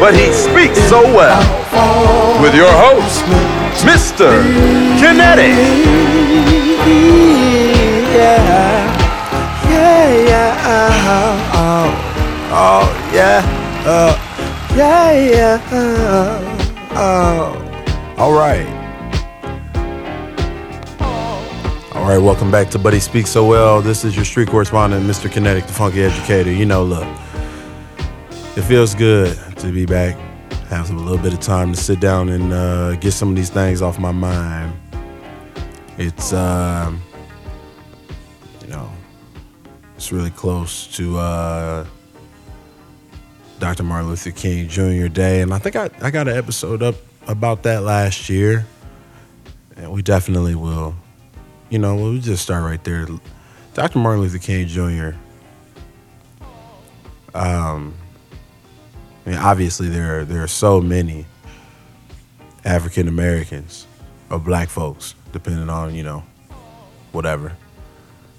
[0.00, 1.42] But he speaks so well.
[2.40, 3.24] With your host,
[3.84, 4.42] Mr.
[4.98, 5.56] Kinetik.
[8.14, 8.88] Yeah,
[9.68, 11.88] yeah, yeah, oh,
[12.52, 13.42] oh, yeah,
[13.84, 14.14] uh,
[14.76, 15.60] yeah, yeah,
[16.92, 17.64] oh.
[18.16, 18.66] All right.
[21.94, 23.82] All right, welcome back to But He Speaks So Well.
[23.82, 25.28] This is your street correspondent, Mr.
[25.28, 26.50] Kinetik, the funky educator.
[26.52, 27.06] You know, look,
[28.58, 30.16] it feels good to be back,
[30.66, 33.36] have some, a little bit of time to sit down and uh, get some of
[33.36, 34.72] these things off my mind.
[35.96, 37.00] It's, um,
[38.60, 38.90] you know,
[39.96, 41.86] it's really close to uh,
[43.60, 43.84] Dr.
[43.84, 45.06] Martin Luther King Jr.
[45.06, 46.96] Day, and I think I, I got an episode up
[47.28, 48.66] about that last year,
[49.76, 50.96] and we definitely will
[51.70, 53.06] you know, we'll just start right there.
[53.74, 53.98] Dr.
[53.98, 55.10] Martin Luther King Jr.
[57.34, 57.94] Um,
[59.28, 61.26] I mean, obviously there are, there are so many
[62.64, 63.86] African Americans
[64.30, 66.22] or Black folks, depending on you know,
[67.12, 67.54] whatever,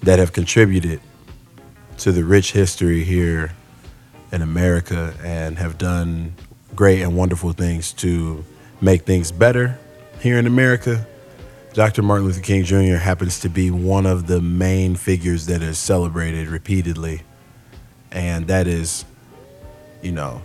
[0.02, 1.00] that have contributed
[2.00, 3.52] to the rich history here
[4.32, 6.34] in America and have done
[6.76, 8.44] great and wonderful things to
[8.82, 9.78] make things better
[10.20, 11.06] here in America
[11.74, 12.02] Dr.
[12.02, 12.96] Martin Luther King Jr.
[12.96, 17.22] happens to be one of the main figures that is celebrated repeatedly.
[18.12, 19.06] And that is,
[20.02, 20.42] you know,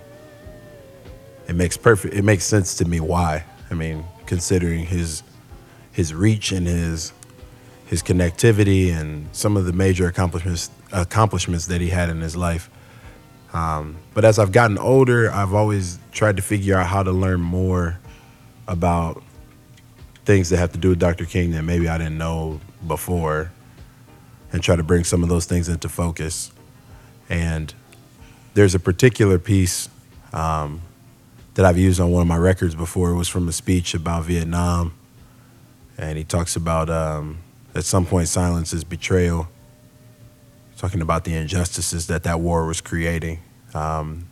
[1.49, 3.45] it makes perfect it makes sense to me why.
[3.71, 5.23] I mean, considering his
[5.93, 7.13] his reach and his
[7.87, 12.71] his connectivity and some of the major accomplishments accomplishments that he had in his life.
[13.53, 17.41] Um, but as I've gotten older, I've always tried to figure out how to learn
[17.41, 17.99] more
[18.67, 19.23] about
[20.25, 21.25] things that have to do with Dr.
[21.25, 23.53] King that maybe I didn't know before
[24.53, 26.51] and try to bring some of those things into focus.
[27.29, 27.73] And
[28.55, 29.89] there's a particular piece
[30.33, 30.81] um,
[31.55, 33.11] that I've used on one of my records before.
[33.11, 34.95] It was from a speech about Vietnam.
[35.97, 37.39] And he talks about um,
[37.75, 39.49] at some point silence is betrayal,
[40.77, 43.41] talking about the injustices that that war was creating
[43.75, 44.27] um,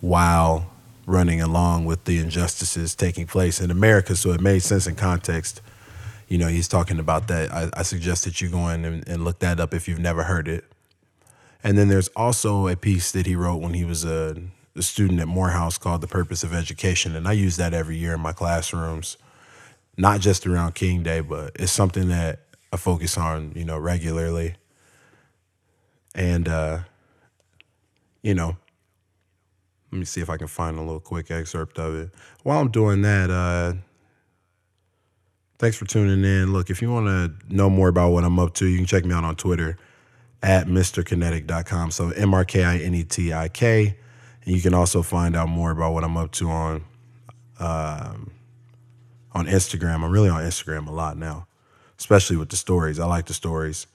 [0.00, 0.70] while
[1.06, 4.16] running along with the injustices taking place in America.
[4.16, 5.60] So it made sense in context.
[6.28, 7.52] You know, he's talking about that.
[7.52, 10.22] I, I suggest that you go in and, and, look that up if you've never
[10.22, 10.64] heard it.
[11.62, 14.36] And then there's also a piece that he wrote when he was a,
[14.74, 17.14] a student at Morehouse called The Purpose of Education.
[17.14, 19.16] And I use that every year in my classrooms,
[19.96, 22.40] not just around King Day, but it's something that
[22.72, 24.54] I focus on, you know, regularly.
[26.14, 26.80] And, uh,
[28.22, 28.56] you know,
[29.90, 32.10] let me see if I can find a little quick excerpt of it.
[32.42, 33.74] While I'm doing that, uh,
[35.58, 36.52] thanks for tuning in.
[36.52, 39.04] Look, if you want to know more about what I'm up to, you can check
[39.04, 39.76] me out on Twitter
[40.42, 41.90] at MrKinetik.com.
[41.90, 43.96] So M R K I N E T I K.
[44.44, 46.84] And you can also find out more about what I'm up to on
[47.58, 48.32] um,
[49.32, 50.02] on Instagram.
[50.02, 51.46] I'm really on Instagram a lot now,
[51.98, 52.98] especially with the stories.
[52.98, 53.86] I like the stories.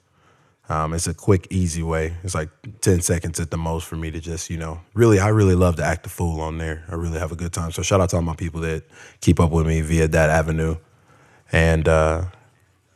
[0.70, 2.14] Um, it's a quick, easy way.
[2.24, 2.50] It's like
[2.82, 5.78] 10 seconds at the most for me to just, you know, really, I really love
[5.78, 6.84] to act the fool on there.
[6.90, 7.72] I really have a good time.
[7.72, 8.84] So shout out to all my people that
[9.22, 10.76] keep up with me via that avenue.
[11.54, 12.26] And uh,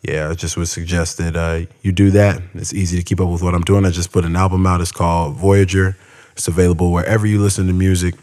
[0.01, 2.41] yeah, I just would suggest that uh, you do that.
[2.55, 3.85] It's easy to keep up with what I'm doing.
[3.85, 4.81] I just put an album out.
[4.81, 5.95] It's called Voyager.
[6.41, 8.15] It's available wherever you listen to music.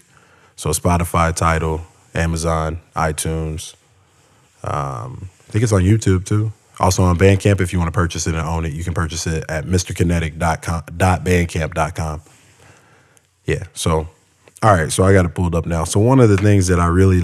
[0.57, 1.83] So Spotify, Tidal,
[2.17, 3.77] Amazon, iTunes.
[4.65, 6.53] Um, I think it's on YouTube too.
[6.81, 9.25] Also on Bandcamp, if you want to purchase it and own it, you can purchase
[9.29, 12.23] it at mrkinetik.bandcamp.com.
[13.45, 13.63] Yeah.
[13.73, 14.09] So,
[14.65, 14.91] all right.
[14.91, 15.85] So I got it pulled up now.
[15.85, 17.23] So one of the things that I really,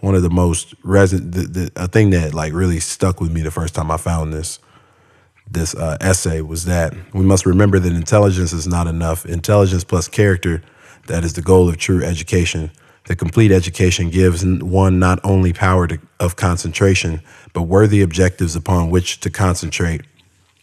[0.00, 3.40] one of the most resident, the, the, a thing that like really stuck with me
[3.40, 4.58] the first time I found this,
[5.50, 9.26] this uh, essay was that we must remember that intelligence is not enough.
[9.26, 10.62] Intelligence plus character,
[11.06, 12.70] that is the goal of true education.
[13.06, 17.20] The complete education gives one not only power to, of concentration,
[17.52, 20.02] but worthy objectives upon which to concentrate.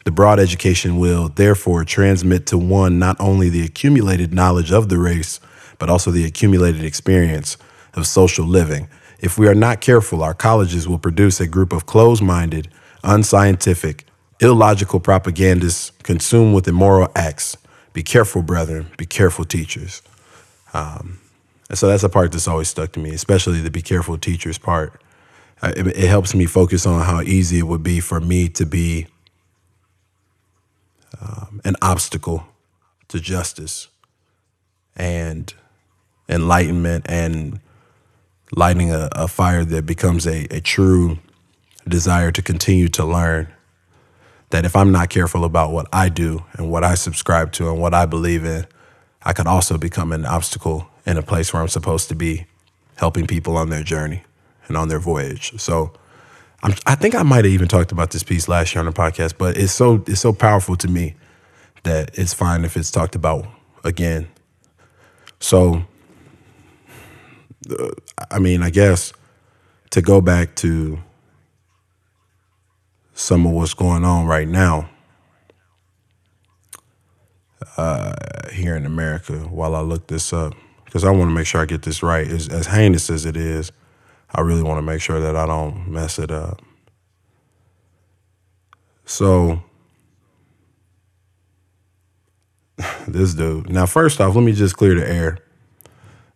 [0.05, 4.97] The broad education will, therefore, transmit to one not only the accumulated knowledge of the
[4.97, 5.41] race,
[5.79, 7.57] but also the accumulated experience
[7.93, 8.87] of social living.
[9.19, 12.69] If we are not careful, our colleges will produce a group of closed minded,
[13.03, 14.06] unscientific,
[14.39, 17.57] illogical propagandists consumed with immoral acts.
[17.93, 18.87] Be careful, brethren.
[18.97, 20.01] Be careful, teachers.
[20.73, 21.19] Um,
[21.69, 24.57] and so that's a part that's always stuck to me, especially the be careful, teachers
[24.57, 25.01] part
[25.63, 29.07] it, it helps me focus on how easy it would be for me to be
[31.21, 32.45] um, an obstacle
[33.07, 33.87] to justice
[34.95, 35.53] and
[36.29, 37.59] enlightenment and
[38.51, 41.17] lighting a, a fire that becomes a, a true
[41.87, 43.47] desire to continue to learn.
[44.51, 47.81] That if I'm not careful about what I do and what I subscribe to and
[47.81, 48.65] what I believe in,
[49.23, 52.45] I could also become an obstacle in a place where I'm supposed to be
[52.95, 54.23] helping people on their journey
[54.67, 55.59] and on their voyage.
[55.59, 55.91] So
[56.63, 58.91] I'm, I think I might have even talked about this piece last year on the
[58.91, 61.15] podcast, but it's so it's so powerful to me
[61.83, 63.45] that it's fine if it's talked about
[63.83, 64.27] again.
[65.39, 65.83] So,
[67.69, 67.89] uh,
[68.31, 69.13] I mean, I guess
[69.91, 70.99] to go back to
[73.17, 74.87] some of what's going on right now
[77.77, 78.13] uh,
[78.53, 80.53] here in America while I look this up,
[80.85, 82.27] because I want to make sure I get this right.
[82.27, 83.71] As, as heinous as it is,
[84.35, 86.61] I really want to make sure that I don't mess it up.
[89.05, 89.63] So,
[93.07, 93.71] this dude.
[93.71, 95.39] Now, first off, let me just clear the air.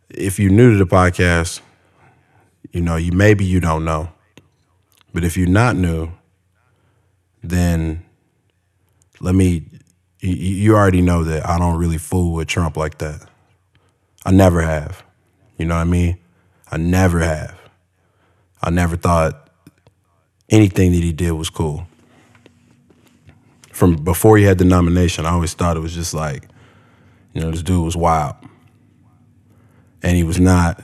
[0.10, 1.62] If you're new to the podcast,
[2.72, 4.12] you know, you maybe you don't know.
[5.13, 6.12] But if you're not new,
[7.44, 8.04] then
[9.20, 9.66] let me
[10.22, 13.28] you, already know that I don't really fool with Trump like that.
[14.24, 15.04] I never have.
[15.58, 16.18] You know what I mean?
[16.72, 17.58] I never have.
[18.62, 19.50] I never thought
[20.50, 21.88] anything that he did was cool.
[23.72, 26.48] From before he had the nomination, I always thought it was just like,
[27.34, 28.36] you know, this dude was wild.
[30.04, 30.84] And he was not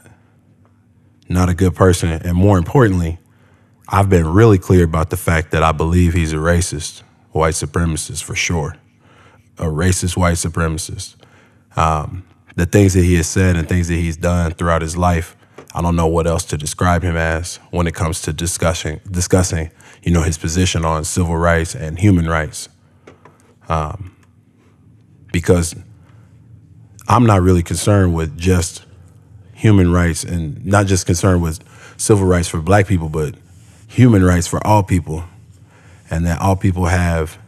[1.30, 2.10] not a good person.
[2.10, 3.19] And more importantly,
[3.89, 8.24] I've been really clear about the fact that I believe he's a racist, white supremacist
[8.24, 8.75] for sure.
[9.57, 11.16] A racist white supremacist.
[11.78, 12.25] Um,
[12.56, 15.38] the things that he has said and things that he's done throughout his life,
[15.74, 19.72] I don't know what else to describe him as when it comes to discussing discussing,
[20.04, 22.68] you know, his position on civil rights and human rights.
[23.69, 24.16] Um,
[25.31, 25.75] because
[27.07, 28.86] I'm not really concerned with just
[29.54, 31.63] human rights and not just concerned with
[31.98, 33.36] civil rights for black people, but
[33.97, 35.23] human rights for all people.
[36.11, 37.39] And that all people have,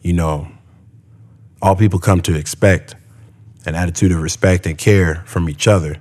[0.00, 0.48] you know,
[1.60, 2.96] all people come to expect
[3.66, 5.98] an attitude of respect and care from each other.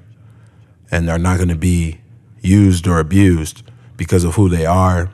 [0.89, 1.99] And they're not going to be
[2.41, 3.63] used or abused
[3.97, 5.11] because of who they are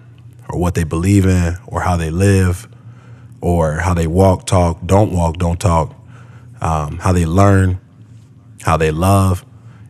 [0.47, 2.67] or what they believe in or how they live
[3.41, 5.95] or how they walk, talk, don't walk, don't talk,
[6.61, 7.79] um, how they learn,
[8.61, 9.43] how they love,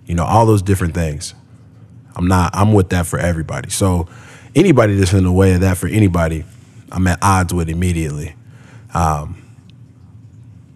[0.05, 1.33] you know, all those different things.
[2.15, 3.69] I'm not, I'm with that for everybody.
[3.69, 4.07] So
[4.55, 6.43] anybody that's in the way of that for anybody,
[6.91, 8.35] I'm at odds with immediately.
[8.93, 9.41] Um,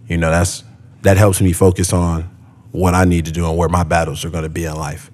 [0.07, 0.63] you know, that's,
[1.01, 2.24] that helps me focus on
[2.72, 5.12] what I need to do and where my battles are going to be in life.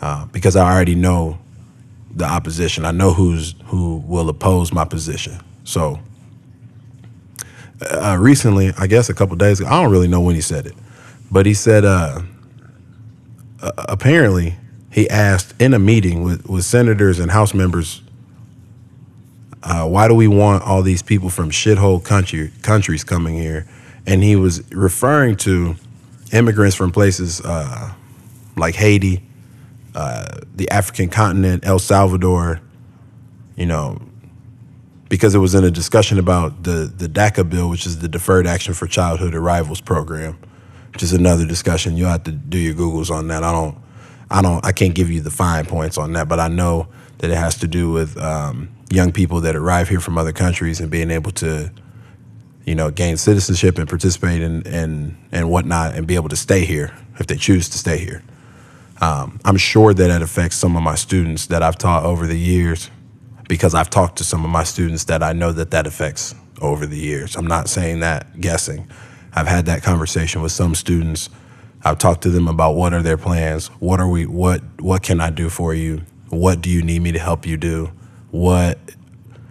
[0.00, 1.38] Uh, because I already know
[2.14, 2.84] the opposition.
[2.84, 5.40] I know who's who will oppose my position.
[5.64, 5.98] So
[7.80, 10.66] uh, recently, I guess a couple days ago, I don't really know when he said
[10.66, 10.74] it,
[11.30, 12.22] but he said uh,
[13.60, 14.56] apparently
[14.98, 18.02] he asked in a meeting with, with senators and House members,
[19.62, 23.68] uh, why do we want all these people from shithole country countries coming here?
[24.06, 25.76] And he was referring to
[26.32, 27.92] immigrants from places uh,
[28.56, 29.22] like Haiti,
[29.94, 32.60] uh, the African continent, El Salvador,
[33.56, 34.00] you know,
[35.08, 38.46] because it was in a discussion about the the DACA bill, which is the Deferred
[38.46, 40.38] Action for Childhood Arrivals program,
[40.92, 41.96] which is another discussion.
[41.96, 43.42] You'll have to do your googles on that.
[43.42, 43.76] I don't,
[44.30, 46.88] I don't, I can't give you the fine points on that, but I know
[47.18, 50.80] that it has to do with um, young people that arrive here from other countries
[50.80, 51.72] and being able to,
[52.64, 56.64] you know, gain citizenship and participate in and and whatnot, and be able to stay
[56.64, 58.22] here if they choose to stay here.
[59.00, 62.38] Um, I'm sure that it affects some of my students that I've taught over the
[62.38, 62.90] years
[63.48, 66.86] because I've talked to some of my students that I know that that affects over
[66.86, 67.36] the years.
[67.36, 68.88] I'm not saying that guessing.
[69.32, 71.30] I've had that conversation with some students.
[71.84, 75.20] I've talked to them about what are their plans, what are we what what can
[75.20, 76.02] I do for you?
[76.28, 77.92] What do you need me to help you do?
[78.30, 78.78] What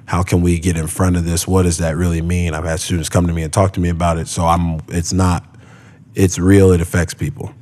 [0.05, 1.47] how can we get in front of this?
[1.47, 2.53] What does that really mean?
[2.53, 4.27] I've had students come to me and talk to me about it.
[4.27, 5.45] So I'm it's not
[6.15, 7.53] it's real, it affects people.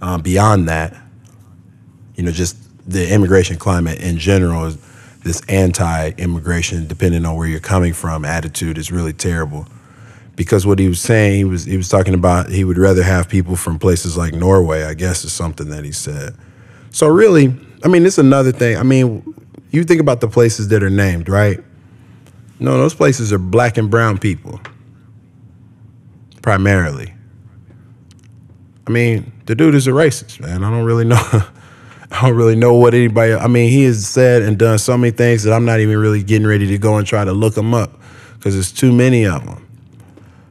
[0.00, 0.96] Um, beyond that,
[2.14, 2.56] you know, just
[2.88, 4.78] the immigration climate in general is
[5.24, 9.66] this anti-immigration, depending on where you're coming from, attitude is really terrible.
[10.38, 13.28] Because what he was saying, he was he was talking about he would rather have
[13.28, 16.36] people from places like Norway, I guess is something that he said.
[16.92, 17.52] So really,
[17.84, 18.76] I mean, it's another thing.
[18.76, 19.34] I mean,
[19.72, 21.58] you think about the places that are named, right?
[22.60, 24.60] No, those places are black and brown people,
[26.40, 27.12] primarily.
[28.86, 30.62] I mean, the dude is a racist, man.
[30.62, 31.20] I don't really know.
[32.12, 33.34] I don't really know what anybody.
[33.34, 36.22] I mean, he has said and done so many things that I'm not even really
[36.22, 38.00] getting ready to go and try to look him up
[38.34, 39.67] because there's too many of them.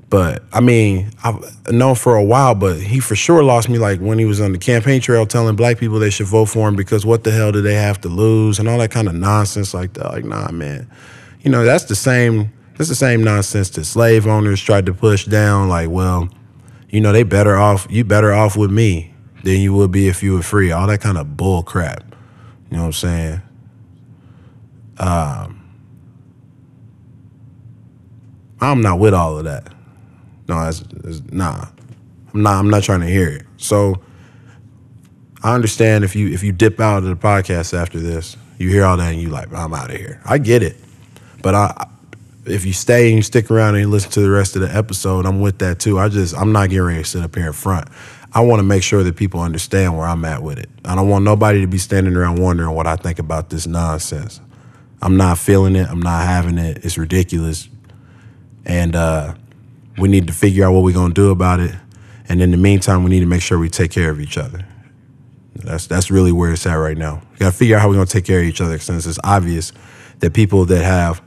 [0.10, 4.00] But I mean, I've known for a while, but he for sure lost me like
[4.00, 6.78] when he was on the campaign trail telling black people they should vote for him
[6.78, 9.74] because what the hell do they have to lose and all that kind of nonsense
[9.74, 10.06] like that.
[10.06, 10.90] Like, nah, man.
[11.42, 15.26] You know, that's the same that's the same nonsense that slave owners tried to push
[15.26, 15.68] down.
[15.68, 16.30] Like, well,
[16.90, 17.88] you know, they better off.
[17.90, 20.72] You better off with me than you would be if you were free.
[20.72, 22.04] All that kind of bull crap.
[22.70, 23.42] You know what I'm saying?
[25.00, 25.64] Um,
[28.62, 29.74] I'm not with all of that.
[30.48, 31.68] No, it's, it's, nah.
[32.34, 32.60] I'm not.
[32.60, 33.46] I'm not trying to hear it.
[33.58, 34.02] So
[35.44, 38.86] I understand if you if you dip out of the podcast after this, you hear
[38.86, 40.22] all that and you like, I'm out of here.
[40.26, 40.78] I get it,
[41.42, 41.88] but I
[42.46, 44.74] if you stay and you stick around and you listen to the rest of the
[44.74, 46.00] episode, I'm with that too.
[46.00, 47.88] I just I'm not getting ready to sit up here in front.
[48.34, 50.70] I want to make sure that people understand where I'm at with it.
[50.86, 54.42] I don't want nobody to be standing around wondering what I think about this nonsense.
[55.02, 55.88] I'm not feeling it.
[55.88, 56.84] I'm not having it.
[56.84, 57.70] It's ridiculous,
[58.66, 59.36] and uh,
[59.98, 61.76] we need to figure out what we're gonna do about it.
[62.30, 64.66] And in the meantime, we need to make sure we take care of each other.
[65.56, 67.22] That's that's really where it's at right now.
[67.32, 69.20] We got to figure out how we're gonna take care of each other since it's
[69.24, 69.72] obvious
[70.20, 71.22] that people that have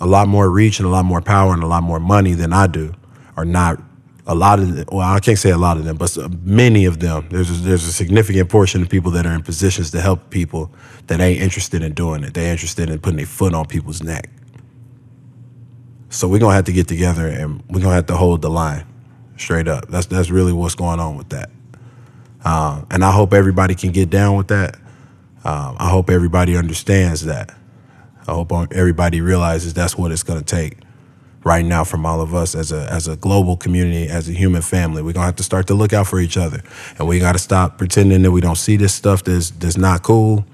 [0.00, 2.52] a lot more reach and a lot more power and a lot more money than
[2.52, 2.94] I do
[3.36, 3.80] are not
[4.26, 7.00] a lot of them, well I can't say a lot of them but many of
[7.00, 10.30] them there's a, there's a significant portion of people that are in positions to help
[10.30, 10.72] people
[11.08, 14.28] that ain't interested in doing it they're interested in putting their foot on people's neck
[16.12, 18.84] so we're gonna have to get together and we're gonna have to hold the line
[19.38, 19.88] straight up.
[19.88, 21.50] That's that's really what's going on with that.
[22.44, 24.76] Um, and I hope everybody can get down with that.
[25.44, 27.54] Um, I hope everybody understands that.
[28.28, 30.78] I hope everybody realizes that's what it's to take
[31.44, 34.62] right now from all of us as a as a global community, as a human
[34.62, 35.02] family.
[35.02, 36.62] We're gonna have to start to look out for each other,
[36.98, 40.02] and we got to stop pretending that we don't see this stuff that's that's not
[40.02, 40.44] cool.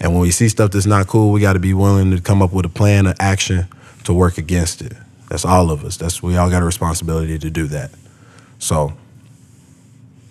[0.00, 2.42] And when we see stuff that's not cool, we got to be willing to come
[2.42, 3.68] up with a plan of action
[4.06, 4.94] to work against it.
[5.28, 5.96] That's all of us.
[5.96, 7.90] That's we all got a responsibility to do that.
[8.58, 8.92] So,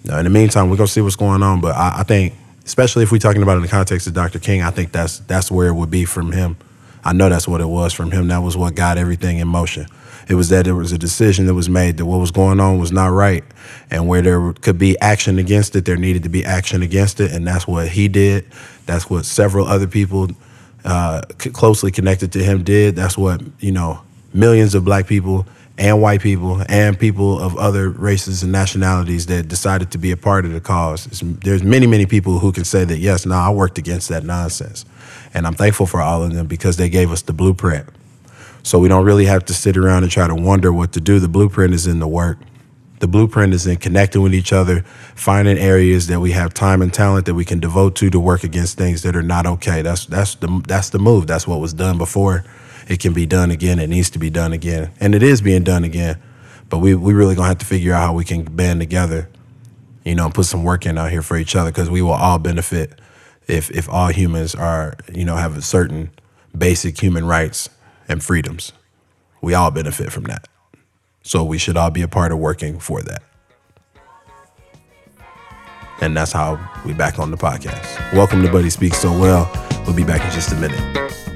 [0.03, 1.61] now in the meantime, we're gonna see what's going on.
[1.61, 2.33] But I, I think,
[2.65, 4.39] especially if we're talking about in the context of Dr.
[4.39, 6.57] King, I think that's that's where it would be from him
[7.05, 8.29] I know that's what it was from him.
[8.29, 9.85] That was what got everything in motion.
[10.27, 12.79] It was that there was a decision that was made that what was going on
[12.79, 13.43] was not right,
[13.91, 17.31] and where there could be action against it, there needed to be action against it,
[17.31, 18.45] and that's what he did.
[18.87, 20.31] That's what several other people
[20.85, 22.95] uh, closely connected to him did.
[22.95, 24.01] That's what you know
[24.33, 25.45] millions of black people
[25.77, 30.17] and white people and people of other races and nationalities that decided to be a
[30.17, 31.05] part of the cause.
[31.07, 34.23] It's, there's many, many people who can say that yes, no, I worked against that
[34.23, 34.85] nonsense.
[35.33, 37.89] And I'm thankful for all of them because they gave us the blueprint.
[38.63, 41.19] So we don't really have to sit around and try to wonder what to do.
[41.19, 42.37] The blueprint is in the work.
[42.99, 44.81] The blueprint is in connecting with each other,
[45.15, 48.43] finding areas that we have time and talent that we can devote to to work
[48.43, 49.81] against things that are not okay.
[49.81, 51.27] That's that's the that's the move.
[51.27, 52.45] That's what was done before.
[52.87, 53.79] It can be done again.
[53.79, 56.21] It needs to be done again, and it is being done again.
[56.69, 59.29] But we we really gonna have to figure out how we can band together,
[60.03, 62.13] you know, and put some work in out here for each other because we will
[62.13, 62.99] all benefit
[63.47, 66.11] if if all humans are you know have a certain
[66.57, 67.69] basic human rights
[68.07, 68.71] and freedoms.
[69.41, 70.47] We all benefit from that.
[71.25, 73.23] So we should all be a part of working for that.
[75.99, 78.13] And that's how we back on the podcast.
[78.13, 79.51] Welcome to But He Speaks So Well.
[79.87, 81.34] We'll be back in just a minute.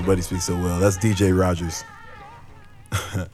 [0.00, 0.80] But He Speaks So Well.
[0.80, 1.84] That's DJ Rogers.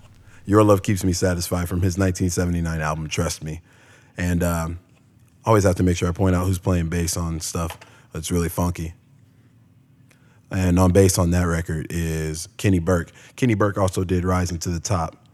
[0.44, 3.61] Your Love Keeps Me Satisfied from his 1979 album, Trust Me.
[4.16, 4.81] And um,
[5.44, 7.79] always have to make sure I point out who's playing bass on stuff
[8.12, 8.94] that's really funky.
[10.51, 13.12] And on bass on that record is Kenny Burke.
[13.37, 15.29] Kenny Burke also did Rising to the Top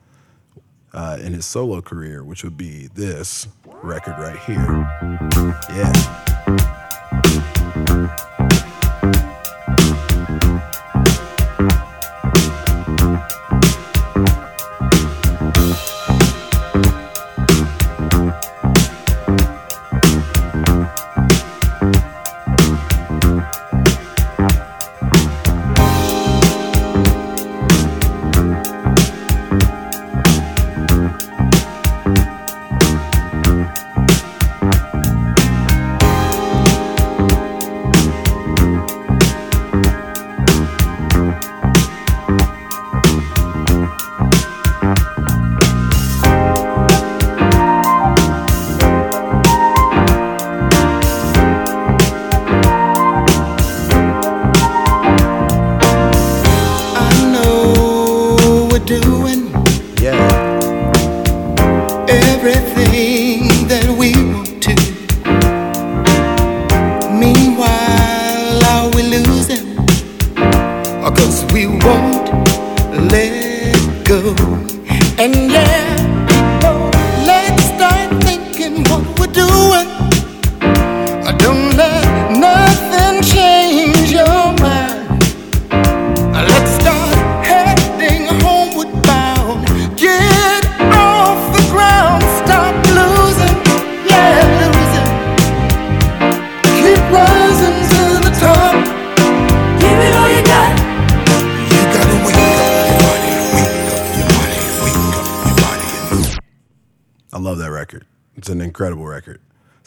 [0.93, 3.49] uh, in his solo career, which would be this
[3.83, 4.67] record right here.
[5.71, 6.24] Yeah.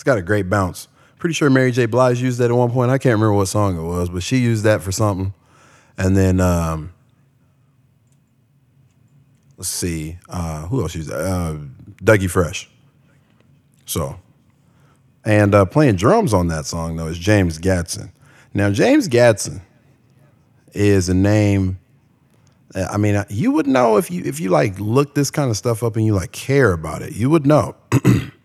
[0.07, 0.87] Got a great bounce.
[1.19, 1.85] Pretty sure Mary J.
[1.85, 2.91] Blige used that at one point.
[2.91, 5.33] I can't remember what song it was, but she used that for something.
[5.97, 6.93] And then um,
[9.57, 11.19] let's see, uh, who else used that?
[11.19, 11.57] Uh,
[12.01, 12.69] Dougie Fresh.
[13.85, 14.17] So,
[15.25, 18.09] and uh, playing drums on that song though is James Gadson.
[18.53, 19.59] Now James Gadson
[20.71, 21.79] is a name.
[22.73, 25.83] I mean, you would know if you if you like look this kind of stuff
[25.83, 27.11] up and you like care about it.
[27.11, 27.75] You would know.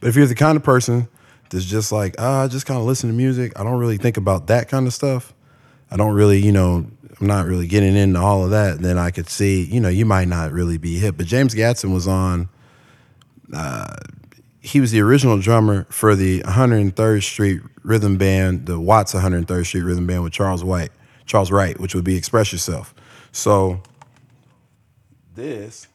[0.00, 1.08] but if you're the kind of person
[1.50, 3.58] that's just like, ah, I just kind of listen to music.
[3.58, 5.34] I don't really think about that kind of stuff.
[5.90, 6.86] I don't really, you know,
[7.20, 8.80] I'm not really getting into all of that.
[8.80, 11.16] Then I could see, you know, you might not really be hip.
[11.16, 12.48] But James Gadson was on.
[13.52, 13.94] Uh,
[14.60, 19.82] he was the original drummer for the 103rd Street Rhythm Band, the Watts 103rd Street
[19.82, 20.90] Rhythm Band with Charles White,
[21.26, 22.94] Charles Wright, which would be Express Yourself.
[23.32, 23.82] So
[25.34, 25.88] this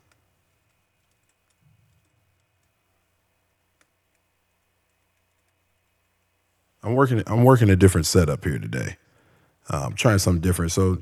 [6.85, 8.97] I'm working I'm working a different setup here today.
[9.69, 10.71] I'm trying something different.
[10.71, 11.01] So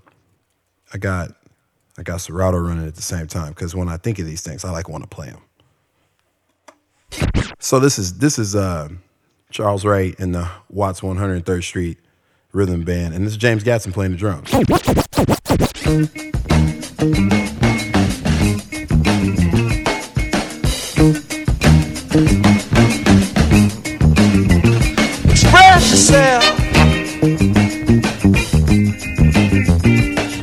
[0.94, 1.36] I got
[1.98, 4.64] I got Serato running at the same time because when I think of these things,
[4.64, 5.42] I like want to play them.
[7.60, 8.90] So this is this is uh,
[9.52, 11.98] Charles Wright and the Watts 103rd Street
[12.54, 14.50] Rhythm Band, and this is James Gadson playing the drums.
[26.14, 26.44] Yourself.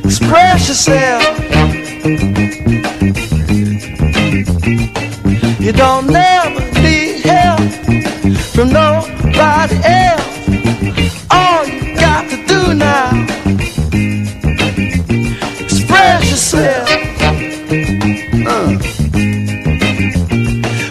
[0.05, 1.23] Express yourself.
[5.59, 7.61] You don't never need help
[8.53, 10.27] from nobody else.
[11.31, 13.11] All you got to do now,
[15.59, 16.89] express yourself.
[18.47, 18.77] Uh.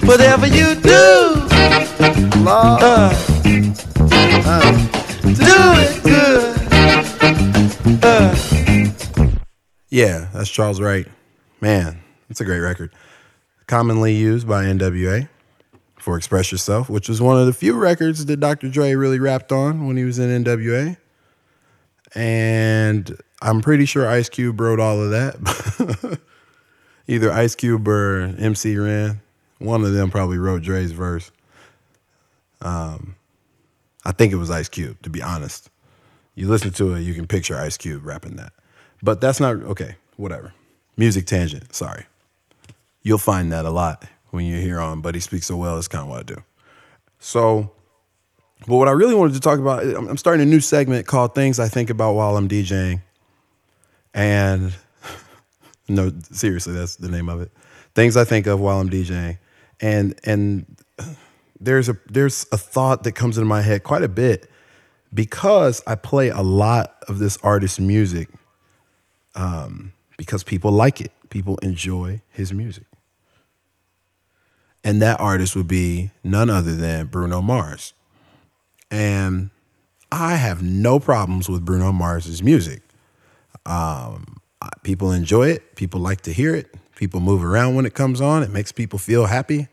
[0.07, 1.35] Whatever you do,
[2.41, 2.83] good.
[2.83, 3.30] Uh.
[9.91, 11.07] Yeah, that's Charles Wright.
[11.61, 12.01] Man,
[12.31, 12.95] it's a great record.
[13.67, 15.29] Commonly used by NWA
[15.99, 18.69] for Express Yourself, which was one of the few records that Dr.
[18.69, 20.97] Dre really rapped on when he was in NWA.
[22.15, 26.19] And I'm pretty sure Ice Cube wrote all of that.
[27.07, 29.21] Either Ice Cube or MC Ren.
[29.59, 31.31] One of them probably wrote Dre's verse.
[32.61, 33.17] Um,
[34.05, 35.71] I think it was Ice Cube, to be honest.
[36.35, 38.53] You listen to it, you can picture Ice Cube rapping that.
[39.03, 40.53] But that's not okay, whatever.
[40.97, 42.07] Music tangent, sorry.
[43.03, 45.79] You'll find that a lot when you're here on But He Speaks So Well.
[45.79, 46.43] It's kind of what I do.
[47.19, 47.73] So
[48.67, 51.59] But what I really wanted to talk about, I'm starting a new segment called Things
[51.59, 53.03] I Think About While I'm DJing.
[54.15, 54.75] And
[55.89, 57.51] no, seriously, that's the name of it.
[57.95, 59.39] Things I think of while I'm DJing.
[59.81, 60.67] And and
[61.61, 64.51] there's a there's a thought that comes into my head quite a bit
[65.13, 68.29] because I play a lot of this artist's music
[69.35, 71.13] um, because people like it.
[71.29, 72.85] People enjoy his music.
[74.83, 77.93] And that artist would be none other than Bruno Mars.
[78.91, 79.51] And
[80.11, 82.83] I have no problems with Bruno Mars's music.
[83.67, 84.41] Um,
[84.83, 85.77] people enjoy it.
[85.77, 86.75] People like to hear it.
[86.97, 88.43] People move around when it comes on.
[88.43, 89.69] It makes people feel happy.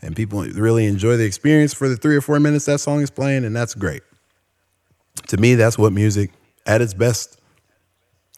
[0.00, 3.10] And people really enjoy the experience for the three or four minutes that song is
[3.10, 3.44] playing.
[3.44, 4.02] And that's great.
[5.28, 6.30] To me, that's what music
[6.66, 7.40] at its best.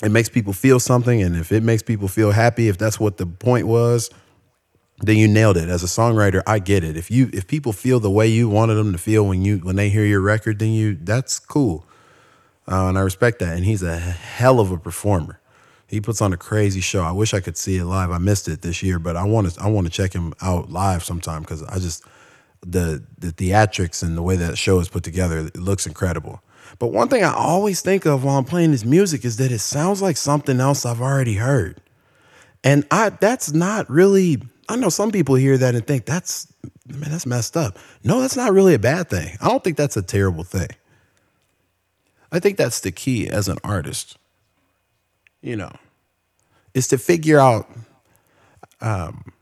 [0.03, 1.21] It makes people feel something.
[1.23, 4.11] And if it makes people feel happy, if that's what the point was,
[5.03, 5.69] then you nailed it.
[5.69, 6.97] As a songwriter, I get it.
[6.97, 9.77] If you if people feel the way you wanted them to feel when you when
[9.77, 11.87] they hear your record, then you that's cool,
[12.71, 13.57] uh, and I respect that.
[13.57, 15.40] And he's a hell of a performer.
[15.91, 17.03] He puts on a crazy show.
[17.03, 18.13] I wish I could see it live.
[18.13, 20.71] I missed it this year, but I want to I want to check him out
[20.71, 22.05] live sometime because I just
[22.65, 26.45] the the theatrics and the way that show is put together it looks incredible.
[26.79, 29.59] But one thing I always think of while I'm playing this music is that it
[29.59, 31.81] sounds like something else I've already heard.
[32.63, 36.47] And I that's not really I know some people hear that and think that's
[36.87, 37.77] man, that's messed up.
[38.05, 39.37] No, that's not really a bad thing.
[39.41, 40.69] I don't think that's a terrible thing.
[42.31, 44.19] I think that's the key as an artist.
[45.43, 45.73] You know,
[46.75, 47.69] is to figure out
[48.81, 49.33] um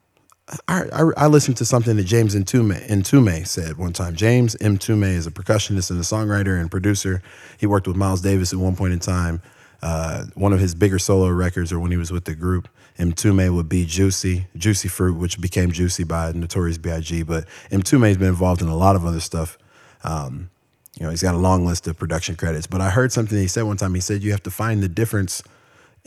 [0.66, 4.14] I, I, I listened to something that James Mtume, Mtume said one time.
[4.14, 4.78] James M.
[4.78, 7.22] Mtume is a percussionist and a songwriter and producer.
[7.58, 9.42] He worked with Miles Davis at one point in time.
[9.82, 13.12] Uh, one of his bigger solo records, or when he was with the group, M.
[13.12, 17.22] Mtume would be Juicy, Juicy Fruit, which became Juicy by Notorious B.I.G.
[17.24, 17.82] But M.
[17.82, 19.58] Mtume has been involved in a lot of other stuff.
[20.02, 20.50] Um,
[20.98, 22.66] you know, he's got a long list of production credits.
[22.66, 23.94] But I heard something he said one time.
[23.94, 25.42] He said you have to find the difference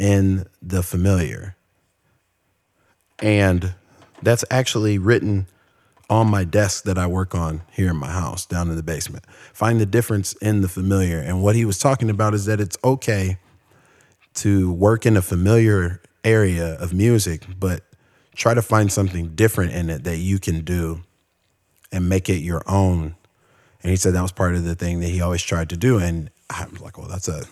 [0.02, 1.56] in the familiar.
[3.20, 3.76] And
[4.24, 5.46] that's actually written
[6.10, 9.26] on my desk that I work on here in my house down in the basement.
[9.54, 11.20] Find the difference in the familiar.
[11.20, 13.38] And what he was talking about is that it's okay
[14.34, 17.84] to work in a familiar area of music, but
[18.36, 21.04] try to find something different in it that you can do
[21.92, 23.16] and make it your own.
[23.84, 26.00] And he said that was part of the thing that he always tried to do.
[26.00, 27.46] And I'm like, well, that's a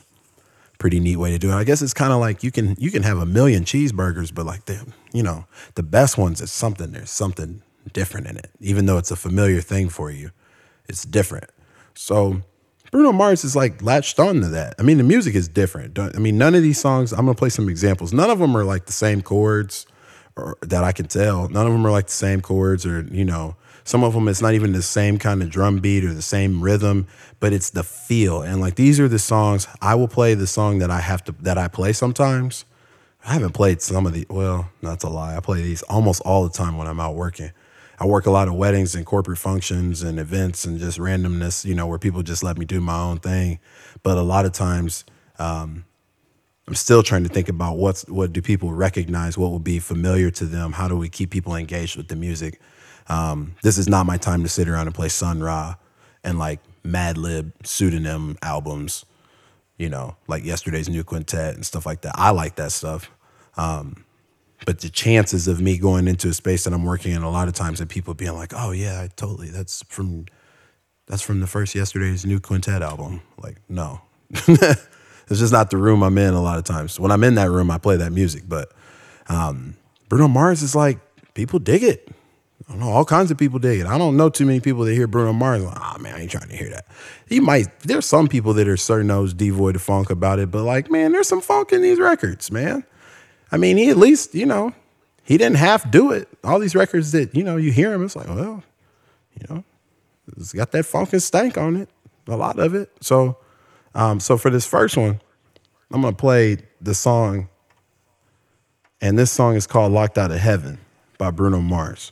[0.80, 1.54] pretty neat way to do it.
[1.54, 4.46] I guess it's kind of like you can you can have a million cheeseburgers, but
[4.46, 7.62] like the you know the best ones is something there's something
[7.94, 10.32] different in it, even though it's a familiar thing for you.
[10.88, 11.50] It's different.
[11.94, 12.42] So
[12.92, 14.76] Bruno Mars is like latched on to that.
[14.80, 16.00] I mean, the music is different.
[16.00, 17.12] I mean, none of these songs.
[17.12, 18.14] I'm gonna play some examples.
[18.14, 19.86] None of them are like the same chords,
[20.36, 21.50] or that I can tell.
[21.50, 23.56] None of them are like the same chords, or you know,
[23.90, 26.62] some of them it's not even the same kind of drum beat or the same
[26.62, 27.08] rhythm,
[27.40, 28.44] but it's the feel.
[28.44, 30.36] And like these are the songs I will play.
[30.36, 32.66] The song that I have to that I play sometimes.
[33.26, 34.28] I haven't played some of the.
[34.30, 35.36] Well, that's a lie.
[35.36, 37.52] I play these almost all the time when I'm out working.
[38.00, 41.74] I work a lot of weddings and corporate functions and events and just randomness, you
[41.74, 43.58] know, where people just let me do my own thing.
[44.04, 45.04] But a lot of times,
[45.40, 45.84] um,
[46.68, 50.30] I'm still trying to think about what's what do people recognize, what will be familiar
[50.30, 52.62] to them, how do we keep people engaged with the music.
[53.10, 55.76] Um, this is not my time to sit around and play Sun Ra
[56.24, 59.06] and like Madlib pseudonym albums,
[59.78, 62.14] you know, like yesterday's new quintet and stuff like that.
[62.16, 63.10] I like that stuff.
[63.58, 64.06] Um,
[64.66, 67.48] but the chances of me going into a space that I'm working in a lot
[67.48, 70.26] of times and people being like, "Oh yeah, I totally that's from
[71.08, 74.02] that's from the first yesterday's new quintet album." Like, no.
[74.32, 77.00] it's just not the room I'm in a lot of times.
[77.00, 78.72] When I'm in that room, I play that music, but
[79.28, 79.76] um,
[80.10, 81.00] Bruno Mars is like
[81.34, 82.10] people dig it.
[82.76, 83.88] Know, all kinds of people dig it.
[83.88, 86.32] I don't know too many people that hear Bruno Mars like, oh man, I ain't
[86.32, 86.86] trying to hear that.
[87.28, 90.64] He might there's some people that are certain nose devoid of funk about it, but
[90.64, 92.84] like, man, there's some funk in these records, man.
[93.52, 94.74] I mean, he at least, you know,
[95.24, 96.28] he didn't half do it.
[96.44, 98.64] All these records that, you know, you hear him, it's like, well,
[99.34, 99.64] you know,
[100.38, 101.90] it's got that funk and stank on it,
[102.28, 102.92] a lot of it.
[103.02, 103.38] So,
[103.96, 105.20] um, so for this first one,
[105.92, 107.50] I'm gonna play the song,
[109.02, 110.78] and this song is called "Locked Out of Heaven"
[111.18, 112.12] by Bruno Mars.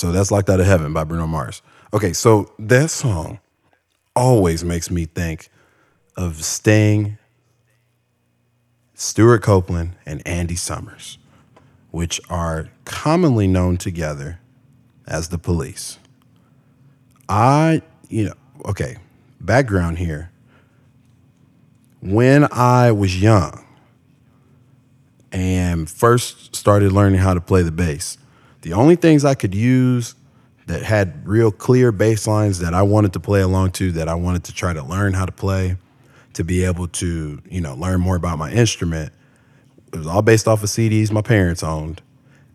[0.00, 1.60] So that's Locked Out of Heaven by Bruno Mars.
[1.92, 3.38] Okay, so that song
[4.16, 5.50] always makes me think
[6.16, 7.18] of Sting,
[8.94, 11.18] Stewart Copeland, and Andy Summers,
[11.90, 14.40] which are commonly known together
[15.06, 15.98] as the police.
[17.28, 18.34] I, you know,
[18.64, 18.96] okay,
[19.38, 20.30] background here.
[22.00, 23.66] When I was young
[25.30, 28.16] and first started learning how to play the bass,
[28.62, 30.14] the only things I could use
[30.66, 34.14] that had real clear bass lines that I wanted to play along to, that I
[34.14, 35.76] wanted to try to learn how to play,
[36.34, 39.12] to be able to, you know, learn more about my instrument.
[39.92, 42.02] It was all based off of CDs my parents owned.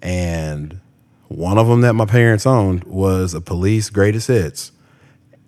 [0.02, 0.80] And
[1.28, 4.72] one of them that my parents owned was a police greatest hits.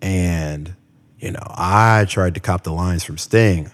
[0.01, 0.75] And,
[1.19, 3.71] you know, I tried to cop the lines from Sting,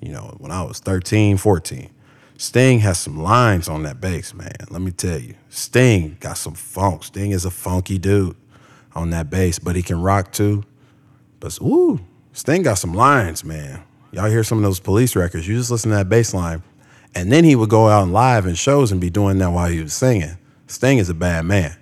[0.00, 1.90] you know, when I was 13, 14.
[2.36, 4.52] Sting has some lines on that bass, man.
[4.70, 5.34] Let me tell you.
[5.50, 7.04] Sting got some funk.
[7.04, 8.36] Sting is a funky dude
[8.94, 10.64] on that bass, but he can rock too.
[11.38, 12.00] But ooh,
[12.32, 13.82] Sting got some lines, man.
[14.10, 16.62] Y'all hear some of those police records, you just listen to that bass line.
[17.14, 19.68] And then he would go out and live in shows and be doing that while
[19.68, 20.36] he was singing.
[20.66, 21.76] Sting is a bad man.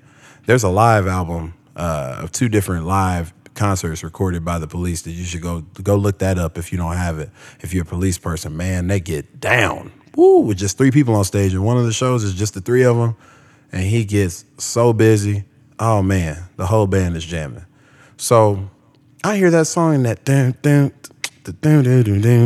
[0.47, 5.13] There's a live album uh, of two different live concerts recorded by the police that
[5.13, 7.31] you should go go look that up if you don't have it.
[7.61, 9.93] If you're a police person, man, they get down.
[10.17, 11.55] Woo, with just three people on stage.
[11.55, 13.17] And one of the shows is just the three of them.
[13.73, 15.45] And he gets so busy.
[15.79, 17.65] Oh man, the whole band is jamming.
[18.17, 18.71] So
[19.25, 20.93] I hear that song and that dun dun
[21.45, 22.43] dun dun dun dun dun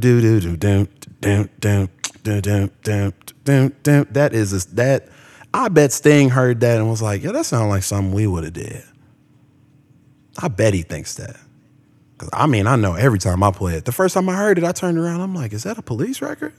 [0.00, 0.88] dun dun dun
[1.20, 1.88] dun dun
[2.22, 3.12] dun dun dun
[3.44, 5.08] dun dun that is that
[5.54, 8.44] I bet Sting heard that and was like, yeah, that sounds like something we would
[8.44, 8.84] have did.
[10.38, 11.36] I bet he thinks that.
[12.18, 13.84] Cause I mean, I know every time I play it.
[13.84, 15.20] The first time I heard it, I turned around.
[15.22, 16.52] I'm like, is that a police record?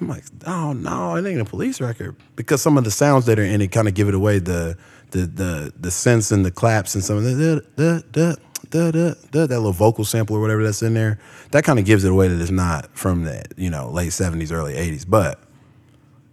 [0.00, 3.38] I'm like, oh no, it ain't a police record because some of the sounds that
[3.38, 4.76] are in it kind of give it away the
[5.10, 8.34] the the the sense and the claps and some of the da, da,
[8.70, 11.18] da, da, da, that little vocal sample or whatever that's in there.
[11.50, 14.52] That kind of gives it away that it's not from that you know late '70s,
[14.52, 15.04] early '80s.
[15.08, 15.40] But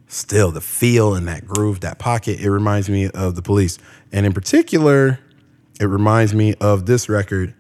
[0.08, 3.80] still, the feel and that groove, that pocket, it reminds me of the police,
[4.12, 5.20] and in particular,
[5.80, 7.54] it reminds me of this record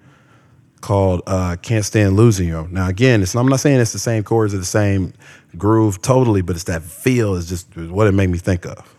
[0.86, 4.24] called uh, "Can't Stand Losing You." Now, again, it's, I'm not saying it's the same
[4.24, 5.14] chords or the same
[5.58, 8.95] groove totally, but it's that feel is just what it made me think of.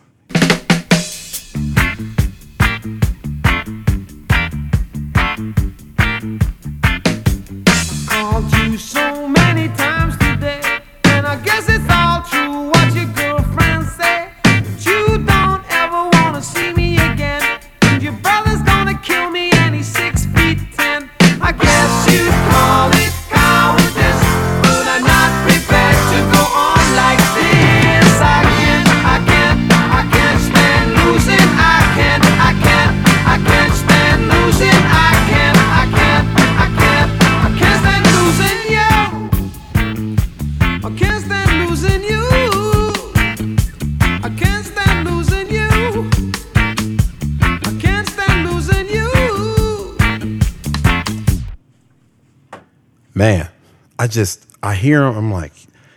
[54.06, 55.16] I just I hear them.
[55.16, 55.52] I'm like,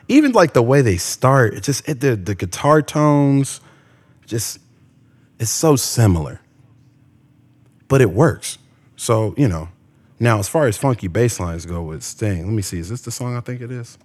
[0.07, 3.61] even like the way they start, it just it, the the guitar tones,
[4.25, 4.57] just
[5.37, 6.41] it's so similar,
[7.87, 8.57] but it works.
[8.95, 9.69] So you know,
[10.19, 13.01] now as far as funky bass lines go with Sting, let me see, is this
[13.01, 13.99] the song I think it is?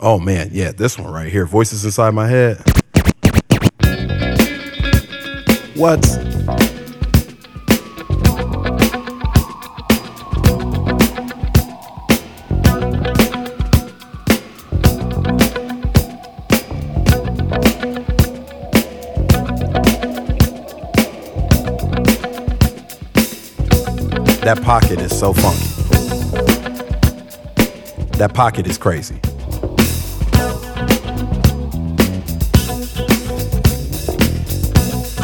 [0.00, 2.62] Oh man, yeah, this one right here, Voices Inside My Head.
[5.74, 6.65] What?
[24.46, 25.66] That pocket is so funky.
[28.16, 29.16] That pocket is crazy.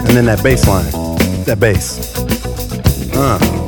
[0.00, 0.90] And then that bass line,
[1.44, 2.18] that bass.
[3.14, 3.61] Uh.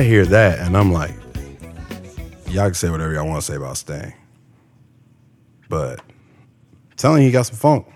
[0.00, 1.12] I hear that and I'm like,
[2.46, 4.14] y'all can say whatever y'all want to say about Sting.
[5.68, 7.86] But I'm telling you, he got some funk.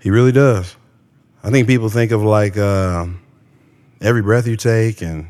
[0.00, 0.76] He really does.
[1.42, 3.20] I think people think of like um
[4.00, 5.26] every breath you take, and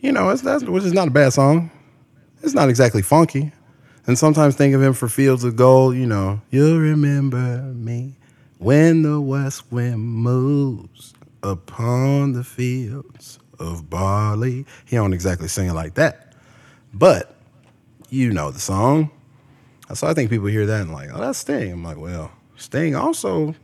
[0.00, 1.70] you know, it's that's which is not a bad song.
[2.42, 3.52] It's not exactly funky.
[4.06, 5.94] And sometimes think of him for Fields of Gold.
[5.94, 8.16] You know, you'll remember me
[8.56, 11.12] when the west wind moves
[11.44, 14.66] upon the fields of barley.
[14.84, 16.34] He don't exactly sing it like that,
[16.92, 17.36] but
[18.08, 19.10] you know the song.
[19.92, 21.70] So I think people hear that and like, oh, that's Sting.
[21.70, 23.54] I'm like, well, Sting also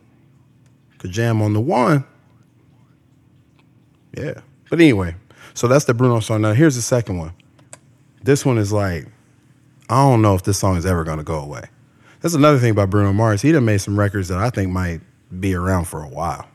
[0.99, 2.05] could jam on the one.
[4.17, 4.35] Yeah.
[4.69, 5.17] But anyway,
[5.55, 6.43] so that's the Bruno song.
[6.43, 7.33] Now here's the second one.
[8.23, 9.07] This one is like,
[9.89, 11.65] I don't know if this song is ever gonna go away.
[12.21, 13.41] That's another thing about Bruno Mars.
[13.41, 15.01] He done made some records that I think might
[15.41, 16.47] be around for a while.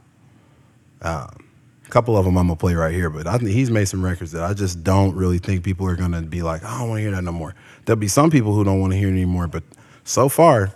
[1.06, 1.46] Um,
[1.86, 4.04] a couple of them I'm gonna play right here, but I think he's made some
[4.04, 6.98] records that I just don't really think people are gonna be like, I don't want
[6.98, 7.54] to hear that no more.
[7.86, 9.64] There'll be some people who don't want to hear it anymore, but
[10.04, 10.74] so far,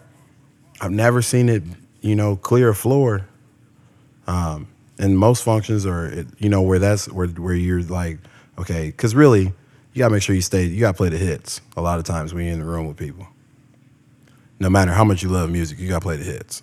[0.80, 1.64] I've never seen it,
[2.02, 3.28] you know, clear a floor.
[4.28, 4.68] Um,
[5.00, 8.20] and most functions are, you know, where that's where where you're like,
[8.60, 9.46] okay, because really,
[9.94, 11.62] you gotta make sure you stay, you gotta play the hits.
[11.76, 13.28] A lot of times when you're in the room with people,
[14.60, 16.62] no matter how much you love music, you gotta play the hits.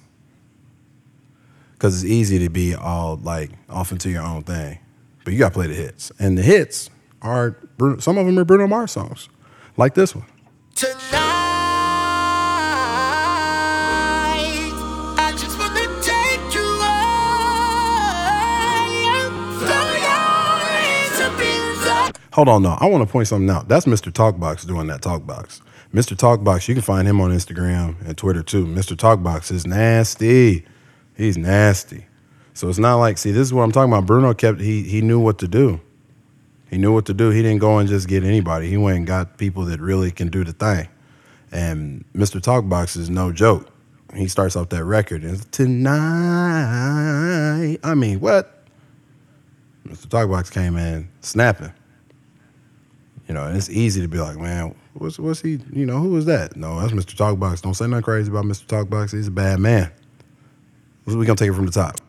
[1.77, 4.79] Because it's easy to be all like off into your own thing,
[5.24, 6.89] but you gotta play the hits, and the hits
[7.20, 7.59] are
[7.99, 9.29] some of them are Bruno Mars songs,
[9.77, 10.24] like this one.
[10.74, 11.03] Tonight,
[15.18, 16.97] I just wanna take you away.
[22.33, 22.77] Hold on, no.
[22.81, 23.68] I want to point something out.
[23.68, 24.12] That's Mr.
[24.12, 25.61] Talkbox doing that Talkbox.
[25.95, 26.14] Mr.
[26.16, 28.66] Talkbox, you can find him on Instagram and Twitter too.
[28.66, 28.95] Mr.
[28.97, 30.66] Talkbox is nasty.
[31.16, 32.06] He's nasty.
[32.54, 34.06] So it's not like, see, this is what I'm talking about.
[34.06, 35.80] Bruno kept, he, he knew what to do.
[36.70, 37.30] He knew what to do.
[37.30, 38.68] He didn't go and just get anybody.
[38.68, 40.88] He went and got people that really can do the thing.
[41.52, 42.40] And Mr.
[42.40, 43.70] Talkbox is no joke.
[44.14, 45.96] He starts off that record and tonight.
[47.82, 48.64] I mean, what?
[49.86, 50.06] Mr.
[50.06, 51.72] Talkbox came in snapping.
[53.28, 55.58] You know, and it's easy to be like, man, what's what's he?
[55.72, 56.56] You know, who is that?
[56.56, 57.16] No, that's Mr.
[57.16, 57.60] Talkbox.
[57.62, 58.66] Don't say nothing crazy about Mr.
[58.66, 59.12] Talkbox.
[59.12, 59.90] He's a bad man.
[61.07, 62.00] We gonna take it from the top.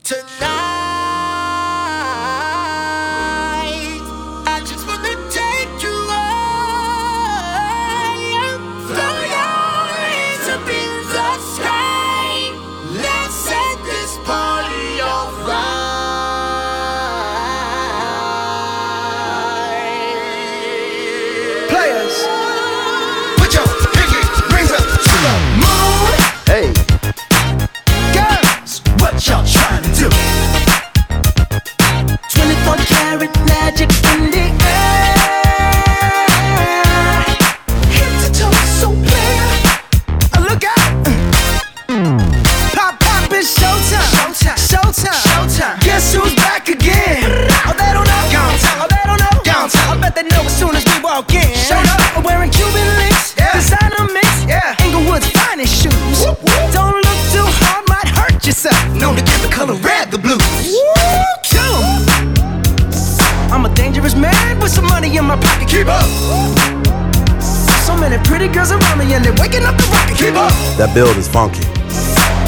[71.37, 71.61] Funky.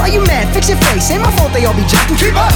[0.02, 0.52] Why you mad?
[0.52, 1.12] Fix your face.
[1.12, 2.18] Ain't my fault they all be jocking.
[2.18, 2.52] Keep up.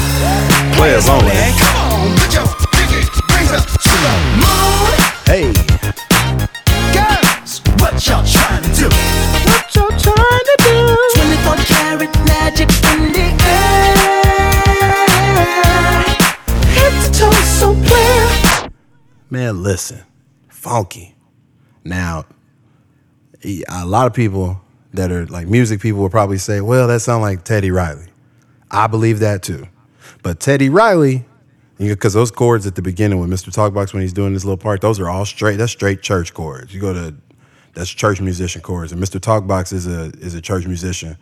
[0.73, 1.29] Players only.
[1.61, 4.89] Come on, put your pinky rings up to the moon.
[5.29, 5.53] Hey,
[6.89, 8.89] Girls, what y'all trying to do?
[9.45, 10.75] What y'all trying to do?
[11.21, 13.93] 24 karat magic in the air.
[16.77, 18.71] Head to toe, so clear.
[19.29, 20.01] man, listen,
[20.49, 21.13] funky.
[21.83, 22.25] Now,
[23.69, 24.62] a lot of people
[24.93, 28.07] that are like music people will probably say, "Well, that sounds like Teddy Riley."
[28.71, 29.67] I believe that too,
[30.21, 31.25] but Teddy Riley,
[31.77, 33.51] because those chords at the beginning with Mr.
[33.51, 35.57] Talkbox when he's doing this little part, those are all straight.
[35.57, 36.73] That's straight church chords.
[36.73, 37.15] You go to
[37.73, 39.19] that's church musician chords, and Mr.
[39.19, 41.17] Talkbox is a is a church musician,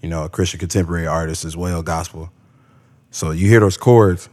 [0.00, 2.30] you know, a Christian contemporary artist as well, gospel.
[3.10, 4.28] So you hear those chords,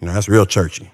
[0.00, 0.90] you know, that's real churchy.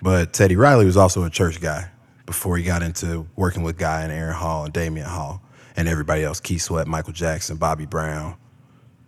[0.00, 1.88] But Teddy Riley was also a church guy
[2.26, 5.40] before he got into working with Guy and Aaron Hall and Damion Hall
[5.76, 8.36] and everybody else, Keith Sweat, Michael Jackson, Bobby Brown.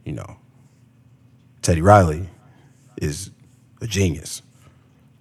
[0.04, 0.36] You know,
[1.62, 2.28] Teddy Riley
[3.00, 3.30] is
[3.80, 4.42] a genius.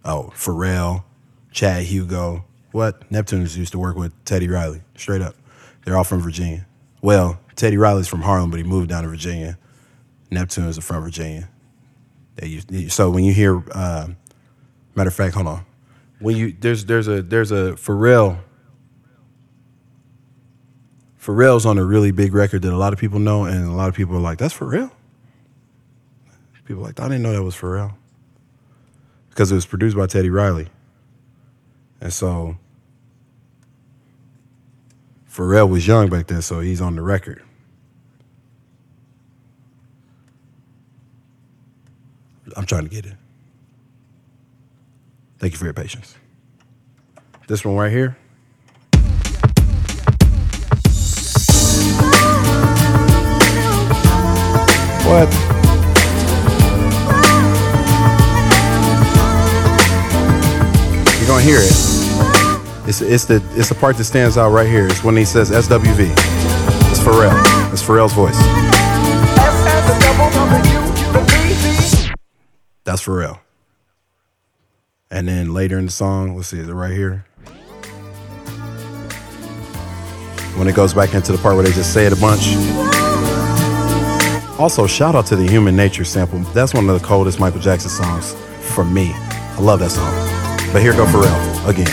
[0.06, 1.04] Oh, Pharrell,
[1.52, 2.46] Chad Hugo.
[2.72, 3.10] What?
[3.10, 5.36] Neptunes used to work with Teddy Riley, straight up.
[5.86, 6.66] They're all from Virginia.
[7.02, 9.58] Well, Teddy Riley's from Harlem, but he moved down to Virginia.
[10.32, 11.50] Neptunes are from Virginia.
[12.36, 14.08] They used, so when you hear uh,
[14.96, 15.66] Matter of fact, hold on.
[16.20, 18.40] When you there's there's a there's a Pharrell.
[21.24, 23.88] Pharrell's on a really big record that a lot of people know, and a lot
[23.88, 24.92] of people are like, "That's Pharrell."
[26.66, 27.94] People are like, "I didn't know that was Pharrell,"
[29.30, 30.68] because it was produced by Teddy Riley,
[32.02, 32.58] and so
[35.30, 37.42] Pharrell was young back then, so he's on the record.
[42.58, 43.16] I'm trying to get it.
[45.40, 46.16] Thank you for your patience.
[47.48, 48.18] This one right here.
[61.20, 61.70] You're gonna hear it.
[62.88, 64.88] It's it's the it's the part that stands out right here.
[64.88, 66.12] It's when he says SWV.
[66.90, 67.72] It's Pharrell.
[67.72, 68.38] It's Pharrell's voice.
[72.84, 73.40] That's Pharrell.
[75.12, 77.26] And then later in the song, let's see, is it right here?
[80.56, 83.03] When it goes back into the part where they just say it a bunch.
[84.60, 86.40] Also, shout out to the Human Nature sample.
[86.54, 88.34] That's one of the coldest Michael Jackson songs
[88.74, 89.12] for me.
[89.14, 90.14] I love that song.
[90.72, 91.88] But here go Pharrell again.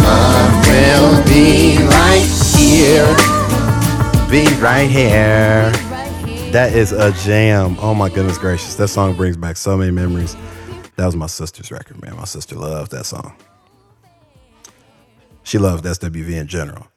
[0.00, 2.26] I will be right
[2.56, 3.38] here.
[4.30, 5.70] Be right here.
[6.52, 7.76] That is a jam.
[7.80, 8.76] Oh my goodness gracious.
[8.76, 10.36] That song brings back so many memories.
[10.96, 12.16] That was my sister's record, man.
[12.16, 13.34] My sister loved that song.
[15.48, 16.88] She loved SWV in general.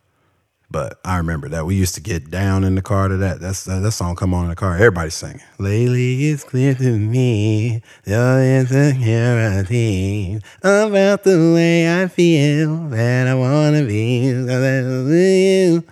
[0.70, 3.39] But I remember that we used to get down in the car to that.
[3.39, 4.76] That's that, that song come on in the car.
[4.76, 5.39] Everybody's singing.
[5.58, 13.86] Lately it's clear to me your insecurity about the way I feel that I wanna
[13.86, 15.84] be you.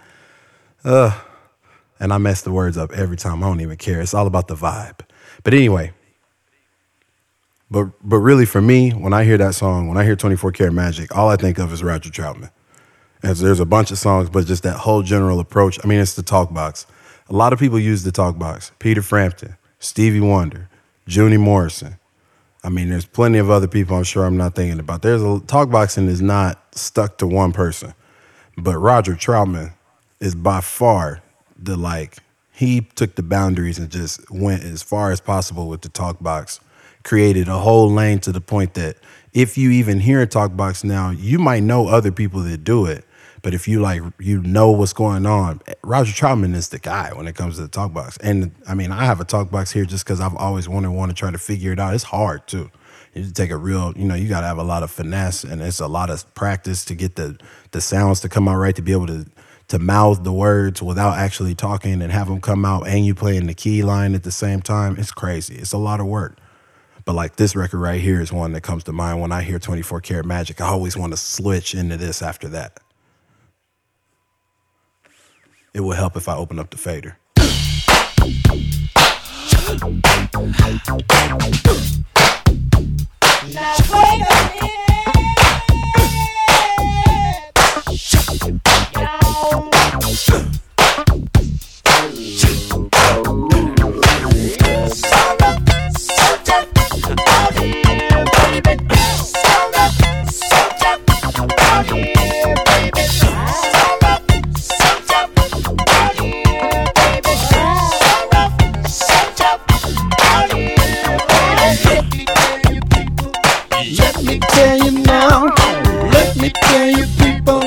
[2.02, 3.42] And I mess the words up every time.
[3.42, 4.02] I don't even care.
[4.02, 5.00] It's all about the vibe.
[5.44, 5.94] But anyway,
[7.72, 10.74] but but really for me, when I hear that song, when I hear 24 Karat
[10.74, 12.52] Magic, all I think of is Roger Troutman.
[13.22, 15.78] And there's a bunch of songs, but just that whole general approach.
[15.84, 16.88] I mean, it's the talk box.
[17.28, 18.72] A lot of people use the talk box.
[18.80, 20.70] Peter Frampton, Stevie Wonder,
[21.06, 21.98] Junie Morrison.
[22.64, 25.02] I mean, there's plenty of other people I'm sure I'm not thinking about.
[25.02, 27.94] There's a talk boxing is not stuck to one person.
[28.58, 29.74] But Roger Troutman
[30.20, 31.22] is by far
[31.58, 32.18] the like
[32.52, 36.60] he took the boundaries and just went as far as possible with the talk box
[37.04, 38.98] created a whole lane to the point that
[39.34, 42.86] if you even hear a talk box now you might know other people that do
[42.86, 43.06] it.
[43.42, 47.26] But if you like you know what's going on roger troutman is the guy when
[47.26, 49.86] it comes to the talk box and i mean i have a talk box here
[49.86, 51.94] just because i've always wanted want to try to figure it out.
[51.94, 52.70] It's hard too.
[53.14, 55.62] You take a real you know you got to have a lot of finesse and
[55.62, 57.38] it's a lot of practice to get the
[57.72, 59.26] the sounds to come out right to be able to
[59.70, 63.48] to mouth the words without actually talking and have them come out and you playing
[63.48, 64.98] the key line at the same time.
[64.98, 65.56] It's crazy.
[65.56, 66.38] It's a lot of work
[67.10, 69.58] but like this record right here is one that comes to mind when i hear
[69.58, 70.62] 24 karat magic.
[70.62, 72.80] I always want to switch into this after that.
[75.74, 77.18] It will help if i open up the fader.
[83.56, 84.99] Let me
[114.60, 115.46] tell you now.
[116.12, 117.62] Let me tell you, people.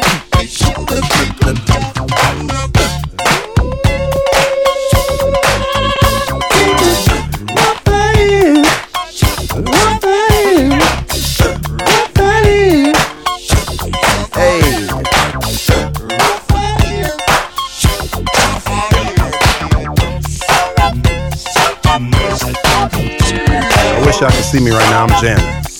[23.95, 25.72] i wish y'all could see me right now i'm jamming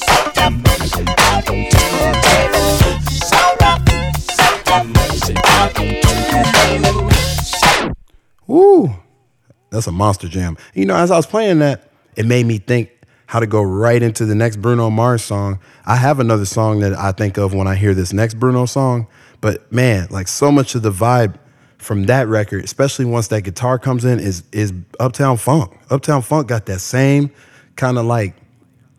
[9.83, 10.57] That's a monster jam.
[10.75, 12.93] You know, as I was playing that, it made me think
[13.27, 15.59] how to go right into the next Bruno Mars song.
[15.85, 19.09] I have another song that I think of when I hear this next Bruno song,
[19.41, 21.35] but man, like so much of the vibe
[21.79, 25.77] from that record, especially once that guitar comes in, is is Uptown Funk.
[25.91, 27.33] Uptown Funk got that same
[27.75, 28.37] kind of like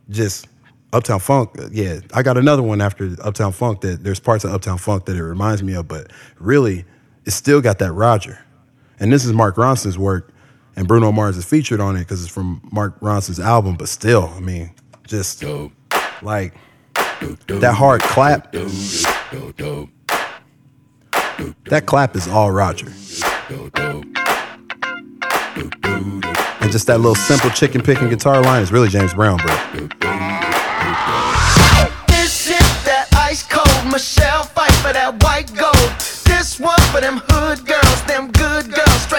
[0.10, 0.48] just
[0.92, 1.58] Uptown Funk.
[1.58, 5.06] Uh, yeah, I got another one after Uptown Funk that there's parts of Uptown Funk
[5.06, 6.84] that it reminds me of, but really,
[7.24, 8.44] it still got that Roger.
[9.00, 10.33] And this is Mark Ronson's work,
[10.76, 13.76] and Bruno Mars is featured on it because it's from Mark Ronson's album.
[13.76, 14.72] But still, I mean,
[15.06, 15.44] just
[16.22, 16.54] like
[16.94, 18.52] that hard clap.
[21.66, 22.88] That clap is all Roger.
[26.62, 29.54] And just that little simple chicken picking guitar line is really James Brown, bro.
[32.08, 35.92] This is that ice cold Michelle Pfeiffer that white gold.
[36.26, 38.93] This one for them hood girls, them good girls,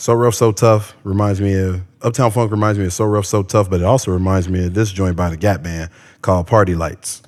[0.00, 3.42] so rough, so tough reminds me of Uptown Funk reminds me of so rough, so
[3.42, 5.90] tough, but it also reminds me of this joint by the Gap Band
[6.22, 7.22] called Party Lights.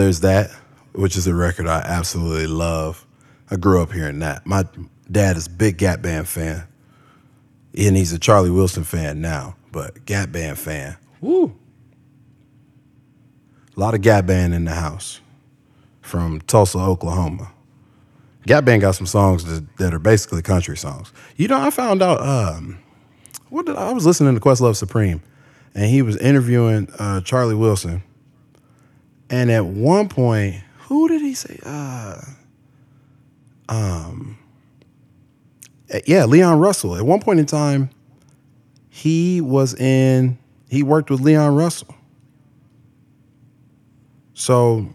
[0.00, 0.50] There's that,
[0.92, 3.06] which is a record I absolutely love.
[3.50, 4.46] I grew up hearing that.
[4.46, 4.64] My
[5.10, 6.66] dad is a big Gap Band fan,
[7.76, 10.96] and he's a Charlie Wilson fan now, but Gap Band fan.
[11.20, 11.54] Woo!
[13.76, 15.20] A lot of Gap Band in the house
[16.00, 17.52] from Tulsa, Oklahoma.
[18.46, 21.12] Gap Band got some songs that, that are basically country songs.
[21.36, 22.20] You know, I found out.
[22.22, 22.78] Um,
[23.50, 25.20] what did I, I was listening to Questlove Supreme,
[25.74, 28.02] and he was interviewing uh, Charlie Wilson.
[29.30, 31.58] And at one point, who did he say?
[31.64, 32.20] Uh,
[33.68, 34.36] um,
[35.88, 36.96] eh, yeah, Leon Russell.
[36.96, 37.90] At one point in time,
[38.88, 40.36] he was in.
[40.68, 41.94] He worked with Leon Russell.
[44.34, 44.88] So,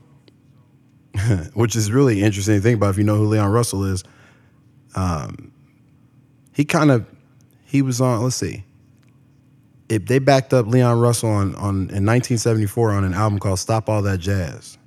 [1.53, 4.03] which is really interesting to think about if you know who Leon Russell is.
[4.95, 5.53] Um,
[6.53, 7.05] he kind of
[7.63, 8.21] he was on.
[8.21, 8.64] Let's see.
[9.87, 13.89] If they backed up Leon Russell on on in 1974 on an album called "Stop
[13.89, 14.77] All That Jazz."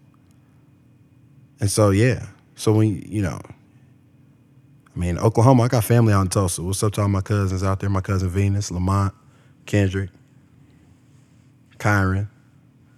[1.61, 3.41] And so yeah, so when you know,
[4.95, 6.63] I mean Oklahoma, I got family out in Tulsa.
[6.63, 7.91] What's up to all my cousins out there?
[7.91, 9.15] My cousin Venus, Lamont,
[9.67, 10.11] Kendrick,
[11.79, 12.29] Kyron,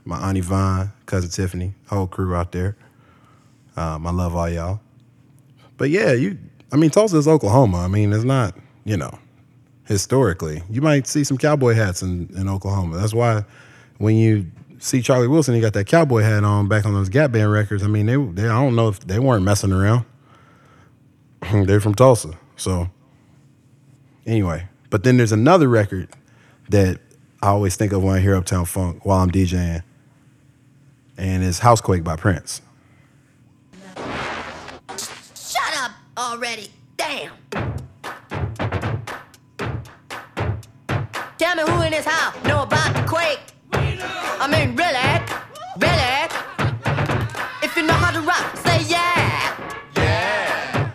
[0.05, 2.77] my auntie Yvonne, cousin Tiffany, whole crew out there.
[3.77, 4.81] Um, I love all y'all.
[5.77, 6.39] But yeah, you.
[6.73, 7.79] I mean Tulsa is Oklahoma.
[7.79, 9.19] I mean it's not you know
[9.91, 10.63] historically.
[10.71, 12.97] You might see some cowboy hats in, in Oklahoma.
[12.97, 13.45] That's why
[13.99, 14.47] when you
[14.79, 17.83] see Charlie Wilson, he got that cowboy hat on back on those Gap Band records.
[17.83, 20.07] I mean, they, they I don't know if they weren't messing around.
[21.51, 22.39] They're from Tulsa.
[22.57, 22.89] So
[24.25, 26.09] anyway, but then there's another record
[26.69, 27.01] that
[27.43, 29.83] I always think of when I hear Uptown Funk while I'm DJing.
[31.19, 32.63] And it's Housequake by Prince.
[35.35, 36.69] Shut up already.
[36.97, 37.33] Damn.
[41.41, 43.41] Tell me who in this house know about the quake.
[43.73, 45.01] I mean, really?
[45.81, 46.29] Really?
[47.63, 49.57] If you know how to rock, say yeah.
[49.97, 50.91] Yeah.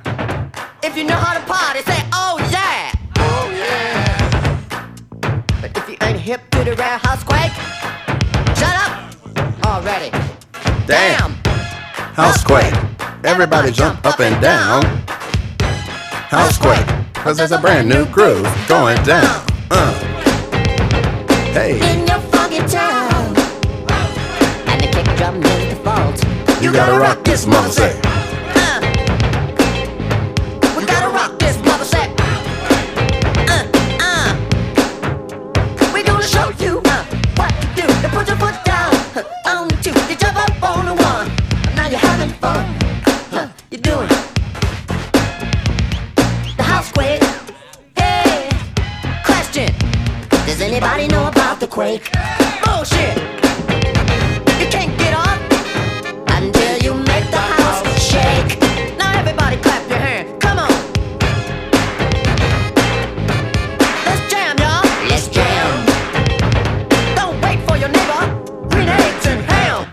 [0.84, 2.91] If you know how to party, say oh yeah.
[3.18, 4.78] Oh yeah.
[5.62, 7.52] But if you ain't hip to the rare house quake,
[8.56, 10.12] shut up already.
[10.86, 11.34] Damn.
[12.14, 12.76] Housequake.
[13.24, 14.84] Everybody jump up and down.
[16.30, 16.86] Housequake,
[17.16, 19.43] cause there's a brand new groove going down.
[19.72, 20.05] Uh.
[21.56, 23.34] Hey, In your funky town.
[24.68, 26.62] And the kick drum is the fault.
[26.62, 28.14] you gotta rock this mother say.
[51.78, 52.11] Know about quake?
[52.63, 53.17] Bullshit.
[53.17, 55.38] Oh, you can't get on
[56.30, 58.59] until you make the house shake.
[58.97, 60.32] Now everybody clap your hands.
[60.39, 60.71] Come on.
[64.05, 64.84] Let's jam, y'all.
[65.09, 65.86] Let's jam.
[67.15, 68.23] Don't wait for your neighbor.
[68.69, 69.86] Green eggs and ham.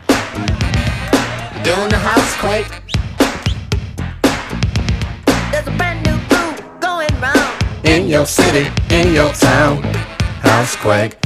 [1.64, 2.70] Doing the house quake.
[5.50, 7.62] There's a brand new groove going round.
[7.84, 9.82] In your city, in your town.
[10.42, 11.21] Housequake.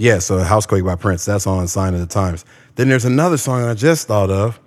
[0.00, 1.24] Yeah, so Housequake by Prince.
[1.24, 2.44] That's on Sign of the Times.
[2.76, 4.60] Then there's another song I just thought of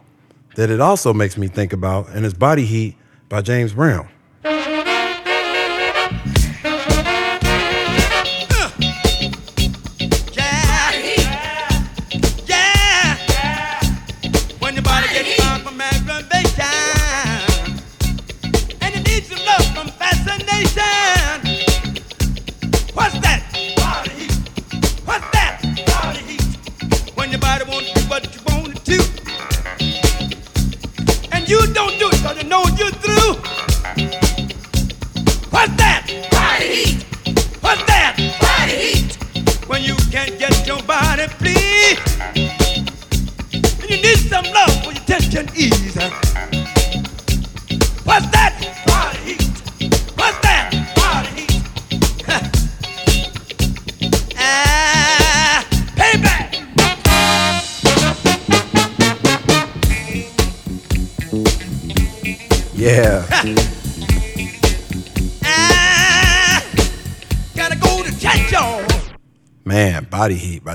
[0.56, 2.98] that it also makes me think about, and it's Body Heat
[3.30, 4.10] by James Brown.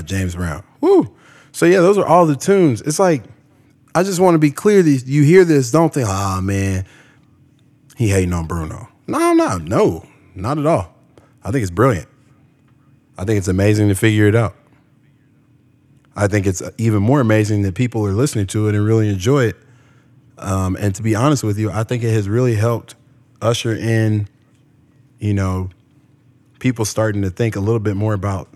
[0.07, 0.63] James Brown.
[0.81, 1.15] Woo.
[1.51, 2.81] So yeah, those are all the tunes.
[2.81, 3.23] It's like
[3.93, 4.83] I just want to be clear.
[4.83, 6.85] These you hear this, don't think, ah man,
[7.95, 8.89] he hating on Bruno.
[9.07, 10.05] No, no, no,
[10.35, 10.93] not at all.
[11.43, 12.07] I think it's brilliant.
[13.17, 14.55] I think it's amazing to figure it out.
[16.15, 19.45] I think it's even more amazing that people are listening to it and really enjoy
[19.45, 19.55] it.
[20.37, 22.95] Um, and to be honest with you, I think it has really helped
[23.41, 24.27] usher in,
[25.19, 25.69] you know,
[26.59, 28.49] people starting to think a little bit more about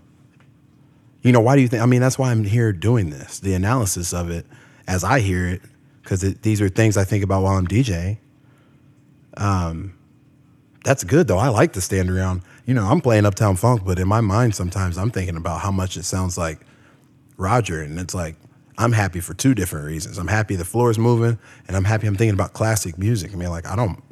[1.22, 1.82] you know, why do you think?
[1.82, 4.46] I mean, that's why I'm here doing this, the analysis of it
[4.86, 5.62] as I hear it,
[6.02, 8.18] because these are things I think about while I'm DJing.
[9.36, 9.94] Um,
[10.84, 11.38] that's good though.
[11.38, 12.42] I like to stand around.
[12.66, 15.70] You know, I'm playing Uptown Funk, but in my mind, sometimes I'm thinking about how
[15.70, 16.60] much it sounds like
[17.36, 18.36] Roger, and it's like
[18.78, 20.18] I'm happy for two different reasons.
[20.18, 23.32] I'm happy the floor is moving, and I'm happy I'm thinking about classic music.
[23.32, 24.02] I mean, like I don't,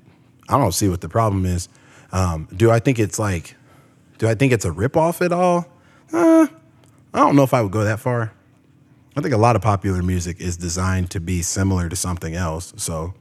[0.48, 1.68] I don't see what the problem is.
[2.12, 3.56] Um, do I think it's like,
[4.18, 5.66] do I think it's a ripoff at all?
[6.12, 6.46] Uh,
[7.12, 8.32] I don't know if I would go that far.
[9.16, 12.72] I think a lot of popular music is designed to be similar to something else.
[12.76, 13.14] So,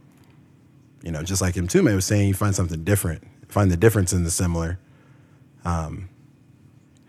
[1.04, 4.24] you know, just like Mtume was saying, you find something different, find the difference in
[4.24, 4.80] the similar.
[5.66, 6.10] Um,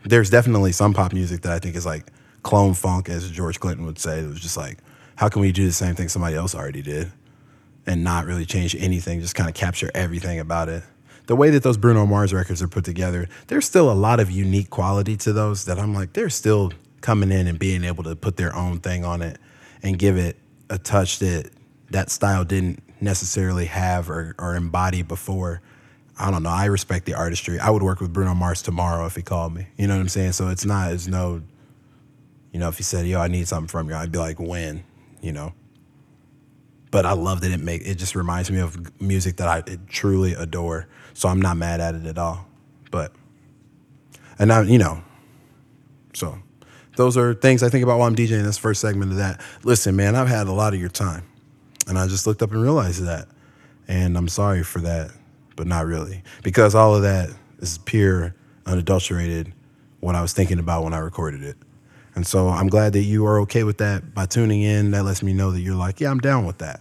[0.05, 2.07] there's definitely some pop music that I think is like
[2.43, 4.21] clone funk, as George Clinton would say.
[4.21, 4.79] It was just like,
[5.17, 7.13] how can we do the same thing somebody else already did
[7.87, 10.83] and not really change anything, just kind of capture everything about it?
[11.31, 14.33] The way that those Bruno Mars records are put together, there's still a lot of
[14.33, 16.73] unique quality to those that I'm like, they're still
[17.03, 19.39] coming in and being able to put their own thing on it
[19.81, 20.37] and give it
[20.71, 21.53] a touch that
[21.91, 25.63] that style didn't necessarily have or, or embody before.
[26.19, 26.51] I don't know.
[26.51, 27.61] I respect the artistry.
[27.61, 29.69] I would work with Bruno Mars tomorrow if he called me.
[29.77, 30.33] You know what I'm saying?
[30.33, 31.43] So it's not, it's no,
[32.53, 34.83] you know, if he said, yo, I need something from you, I'd be like, when,
[35.21, 35.53] you know?
[36.91, 40.35] But I love that it make it just reminds me of music that I truly
[40.35, 40.89] adore.
[41.15, 42.47] So I'm not mad at it at all.
[42.91, 43.13] But
[44.39, 45.03] and I, you know,
[46.15, 46.39] so
[46.97, 49.41] those are things I think about while I'm DJing this first segment of that.
[49.65, 51.25] Listen, man, I've had a lot of your time.
[51.89, 53.29] And I just looked up and realized that.
[53.89, 55.13] And I'm sorry for that.
[55.57, 58.35] but not really because all of that is pure,
[58.65, 59.53] unadulterated
[60.01, 61.57] what I was thinking about when I recorded it.
[62.15, 64.93] And so I'm glad that you are okay with that by tuning in.
[64.93, 66.81] That lets me know that you're like, yeah, I'm down with that.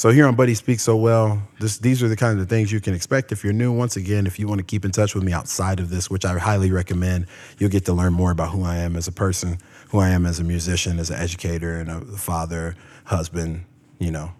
[0.00, 2.72] So here on But He Speaks So Well, this, these are the kind of things
[2.72, 3.70] you can expect if you're new.
[3.70, 6.24] Once again, if you want to keep in touch with me outside of this, which
[6.24, 7.26] I highly recommend,
[7.58, 9.58] you'll get to learn more about who I am as a person,
[9.90, 13.66] who I am as a musician, as an educator, and a father, husband,
[13.98, 14.32] you know,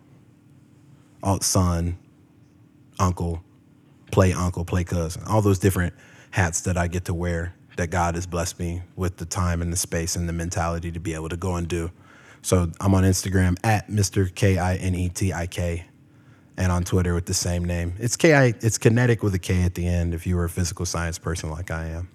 [1.43, 1.99] son,
[2.99, 3.45] uncle,
[4.11, 5.93] play uncle, play cousin, all those different
[6.31, 9.71] hats that I get to wear that God has blessed me with the time and
[9.71, 11.91] the space and the mentality to be able to go and do.
[12.43, 14.35] So I'm on Instagram at Mr.
[14.35, 15.85] K I N E T I K
[16.57, 17.95] and on Twitter with the same name.
[17.99, 20.51] It's K I it's kinetic with a K at the end if you were a
[20.51, 22.09] physical science person like I am.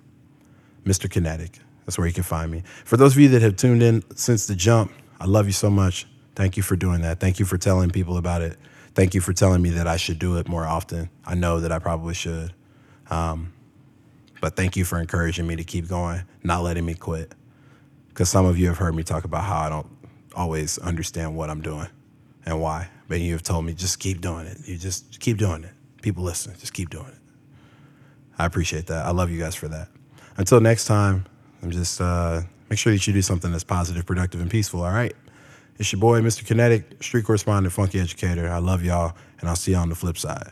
[0.85, 1.09] Mr.
[1.09, 1.59] Kinetik.
[1.85, 2.63] That's where you can find me.
[2.83, 5.69] For those of you that have tuned in since the jump, I love you so
[5.69, 6.07] much.
[6.35, 7.19] Thank you for doing that.
[7.19, 8.57] Thank you for telling people about it.
[8.93, 11.09] Thank you for telling me that I should do it more often.
[11.25, 12.53] I know that I probably should.
[13.09, 13.53] Um,
[14.41, 17.33] but thank you for encouraging me to keep going, not letting me quit.
[18.09, 19.94] Because some of you have heard me talk about how I don't
[20.35, 21.87] always understand what I'm doing
[22.45, 22.89] and why.
[23.07, 24.57] But you have told me just keep doing it.
[24.65, 25.71] You just keep doing it.
[26.01, 27.17] People listen, just keep doing it.
[28.37, 29.05] I appreciate that.
[29.05, 29.87] I love you guys for that.
[30.37, 31.25] Until next time,
[31.63, 34.83] I'm just uh, make sure that you do something that's positive, productive, and peaceful.
[34.83, 35.15] All right.
[35.77, 36.43] It's your boy, Mr.
[36.43, 38.49] Kinetik, street correspondent, funky educator.
[38.49, 40.51] I love y'all, and I'll see you on the flip side.